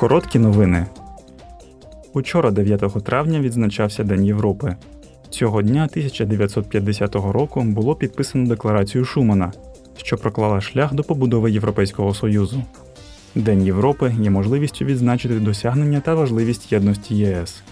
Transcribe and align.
Короткі 0.00 0.38
новини. 0.38 0.86
Учора, 2.12 2.50
9 2.50 3.04
травня, 3.04 3.40
відзначався 3.40 4.04
День 4.04 4.24
Європи. 4.24 4.76
Цього 5.30 5.62
дня 5.62 5.88
1950 5.90 7.14
року 7.14 7.62
було 7.62 7.94
підписано 7.94 8.48
декларацію 8.48 9.04
Шумана, 9.04 9.52
що 9.96 10.16
проклала 10.16 10.60
шлях 10.60 10.94
до 10.94 11.04
побудови 11.04 11.50
Європейського 11.50 12.14
Союзу. 12.14 12.62
День 13.34 13.62
Європи 13.62 14.14
є 14.20 14.30
можливістю 14.30 14.84
відзначити 14.84 15.34
досягнення 15.34 16.00
та 16.00 16.14
важливість 16.14 16.72
єдності 16.72 17.16
ЄС. 17.16 17.62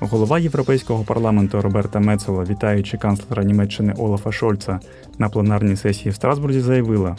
Голова 0.00 0.38
Європейського 0.38 1.04
парламенту 1.04 1.62
Роберта 1.62 2.00
Мецела, 2.00 2.44
вітаючи 2.44 2.98
канцлера 2.98 3.44
Німеччини 3.44 3.94
Олафа 3.98 4.32
Шольца 4.32 4.80
на 5.18 5.28
пленарній 5.28 5.76
сесії 5.76 6.10
в 6.10 6.14
Страсбурзі, 6.14 6.60
заявила: 6.60 7.16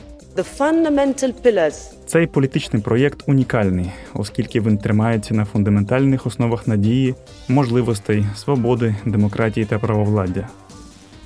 цей 2.05 2.27
політичний 2.27 2.81
проєкт 2.81 3.23
унікальний, 3.27 3.91
оскільки 4.13 4.61
він 4.61 4.77
тримається 4.77 5.33
на 5.33 5.45
фундаментальних 5.45 6.25
основах 6.25 6.67
надії, 6.67 7.15
можливостей, 7.47 8.25
свободи, 8.35 8.95
демократії 9.05 9.65
та 9.65 9.79
правовладдя. 9.79 10.47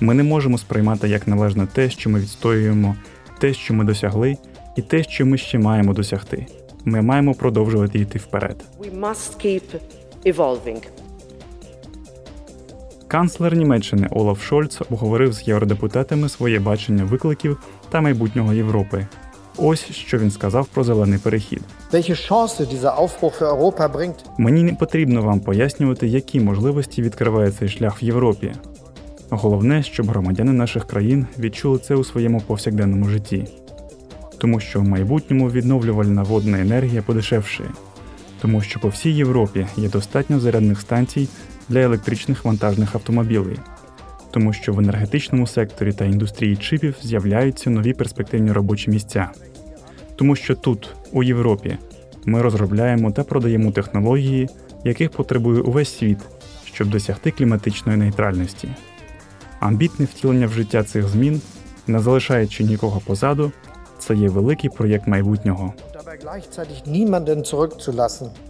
Ми 0.00 0.14
не 0.14 0.22
можемо 0.22 0.58
сприймати 0.58 1.08
як 1.08 1.28
належне 1.28 1.66
те, 1.72 1.90
що 1.90 2.10
ми 2.10 2.20
відстоюємо, 2.20 2.96
те, 3.40 3.54
що 3.54 3.74
ми 3.74 3.84
досягли, 3.84 4.36
і 4.76 4.82
те, 4.82 5.02
що 5.02 5.26
ми 5.26 5.38
ще 5.38 5.58
маємо 5.58 5.94
досягти. 5.94 6.46
Ми 6.84 7.02
маємо 7.02 7.34
продовжувати 7.34 7.98
йти 7.98 8.18
вперед. 8.18 8.64
we 8.80 9.00
must 9.00 9.44
keep 9.44 9.62
evolving. 10.24 10.82
Канцлер 13.08 13.56
Німеччини 13.56 14.08
Олаф 14.10 14.42
Шольц 14.42 14.80
обговорив 14.90 15.32
з 15.32 15.48
євродепутатами 15.48 16.28
своє 16.28 16.58
бачення 16.58 17.04
викликів 17.04 17.58
та 17.88 18.00
майбутнього 18.00 18.52
Європи. 18.52 19.06
Ось 19.56 19.90
що 19.90 20.18
він 20.18 20.30
сказав 20.30 20.66
про 20.66 20.84
зелений 20.84 21.18
перехід. 21.18 21.62
Мені 24.38 24.62
не 24.62 24.74
потрібно 24.74 25.22
вам 25.22 25.40
пояснювати, 25.40 26.06
які 26.06 26.40
можливості 26.40 27.02
відкриває 27.02 27.50
цей 27.50 27.68
шлях 27.68 28.02
в 28.02 28.04
Європі. 28.04 28.52
Головне, 29.30 29.82
щоб 29.82 30.06
громадяни 30.06 30.52
наших 30.52 30.86
країн 30.86 31.26
відчули 31.38 31.78
це 31.78 31.94
у 31.94 32.04
своєму 32.04 32.40
повсякденному 32.40 33.08
житті, 33.08 33.44
тому 34.38 34.60
що 34.60 34.80
в 34.80 34.84
майбутньому 34.84 35.50
відновлювальна 35.50 36.22
водна 36.22 36.60
енергія 36.60 37.02
подешевшає, 37.02 37.68
тому 38.40 38.60
що 38.60 38.80
по 38.80 38.88
всій 38.88 39.10
Європі 39.10 39.66
є 39.76 39.88
достатньо 39.88 40.40
зарядних 40.40 40.80
станцій 40.80 41.28
для 41.68 41.80
електричних 41.80 42.44
вантажних 42.44 42.94
автомобілей, 42.94 43.56
тому 44.30 44.52
що 44.52 44.72
в 44.72 44.78
енергетичному 44.78 45.46
секторі 45.46 45.92
та 45.92 46.04
індустрії 46.04 46.56
чипів 46.56 46.94
з'являються 47.02 47.70
нові 47.70 47.92
перспективні 47.92 48.52
робочі 48.52 48.90
місця. 48.90 49.30
Тому 50.16 50.36
що 50.36 50.54
тут, 50.54 50.94
у 51.12 51.22
Європі, 51.22 51.78
ми 52.24 52.42
розробляємо 52.42 53.12
та 53.12 53.24
продаємо 53.24 53.72
технології, 53.72 54.48
яких 54.84 55.10
потребує 55.10 55.60
увесь 55.60 55.98
світ, 55.98 56.18
щоб 56.64 56.90
досягти 56.90 57.30
кліматичної 57.30 57.98
нейтральності. 57.98 58.68
Амбітне 59.60 60.04
втілення 60.04 60.46
в 60.46 60.52
життя 60.52 60.84
цих 60.84 61.08
змін, 61.08 61.40
не 61.86 62.00
залишаючи 62.00 62.64
нікого 62.64 63.00
позаду, 63.00 63.52
це 63.98 64.14
є 64.14 64.28
великий 64.28 64.70
проєкт 64.70 65.06
майбутнього. 65.06 65.74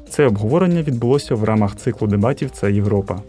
Це 0.09 0.27
обговорення 0.27 0.83
відбулося 0.83 1.35
в 1.35 1.45
рамах 1.45 1.77
циклу 1.77 2.09
дебатів 2.09 2.51
Це 2.51 2.73
Європа. 2.73 3.23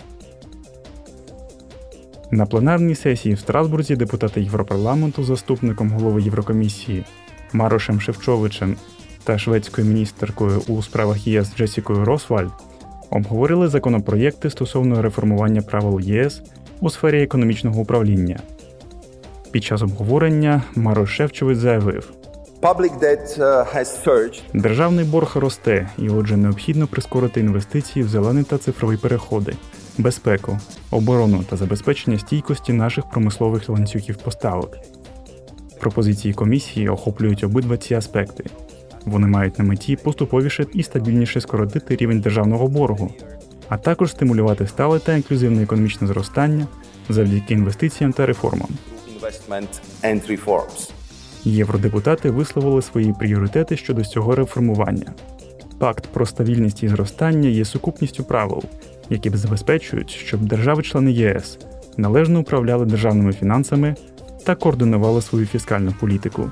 На 2.32 2.46
пленарній 2.46 2.96
сесії 2.96 3.36
в 3.36 3.40
Страсбурзі 3.40 3.96
депутати 3.96 4.42
Європарламенту 4.42 5.24
заступником 5.24 5.92
голови 5.92 6.22
Єврокомісії 6.22 7.06
Марошем 7.54 8.02
Шевчовичем 8.02 8.76
та 9.24 9.38
шведською 9.38 9.88
міністеркою 9.88 10.62
у 10.68 10.84
справах 10.84 11.28
ЄС 11.28 11.56
Джесікою 11.58 12.06
Росвальд 12.06 12.52
обговорили 13.10 13.68
законопроєкти 13.68 14.50
стосовно 14.50 15.02
реформування 15.02 15.62
правил 15.62 16.00
ЄС 16.00 16.42
у 16.80 16.90
сфері 16.90 17.24
економічного 17.24 17.82
управління. 17.82 18.40
Під 19.52 19.64
час 19.64 19.81
обговорення 19.81 20.64
Марош 20.76 21.16
Шевчович 21.16 21.58
заявив, 21.58 22.14
Uh. 22.62 24.41
Державний 24.53 25.06
борг 25.06 25.31
росте, 25.35 25.90
і 25.97 26.09
отже, 26.09 26.38
необхідно 26.38 26.88
прискорити 26.88 27.40
інвестиції 27.40 28.06
в 28.06 28.09
зелений 28.09 28.44
та 28.44 28.57
цифрові 28.57 28.97
переходи, 28.97 29.53
безпеку, 29.97 30.59
оборону 30.91 31.44
та 31.50 31.57
забезпечення 31.57 32.19
стійкості 32.19 32.73
наших 32.73 33.09
промислових 33.09 33.69
ланцюгів 33.69 34.17
поставок. 34.17 34.78
Пропозиції 35.79 36.34
комісії 36.34 36.90
охоплюють 36.90 37.44
обидва 37.44 37.78
ці 37.78 37.94
аспекти. 37.94 38.44
Вони 39.06 39.28
мають 39.28 39.59
на 39.59 39.66
меті 39.66 39.96
поступовіше 39.96 40.66
і 40.73 40.84
стабільніше 40.84 41.41
скоротити 41.41 41.96
рівень 41.96 42.19
державного 42.19 42.67
боргу, 42.67 43.12
а 43.69 43.78
також 43.78 44.12
стимулювати 44.12 44.67
стале 44.67 45.00
та 45.00 45.16
інклюзивне 45.16 45.63
економічне 45.63 46.07
зростання 46.07 46.67
завдяки 47.09 47.53
інвестиціям 47.53 48.13
та 48.13 48.25
реформам. 48.25 48.69
Євродепутати 51.44 52.30
висловили 52.30 52.81
свої 52.81 53.14
пріоритети 53.20 53.78
щодо 53.78 54.03
цього 54.03 54.36
реформування. 54.36 55.14
Пакт 55.80 56.08
про 56.08 56.25
стабільність 56.25 56.84
і 56.84 56.88
зростання 56.88 57.50
є 57.50 57.66
сукупністю 57.66 58.24
правил, 58.24 58.64
які 59.09 59.30
забезпечують, 59.30 60.09
щоб 60.09 60.40
держави-члени 60.42 61.12
ЄС 61.12 61.58
належно 61.97 62.40
управляли 62.40 62.86
державними 62.86 63.34
фінансами 63.34 63.96
та 64.44 64.56
координували 64.56 65.22
свою 65.22 65.46
фіскальну 65.46 65.94
політику. 66.00 66.52